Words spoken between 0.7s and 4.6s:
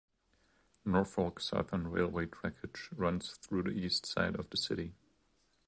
Norfolk Southern Railway trackage runs through the east side of the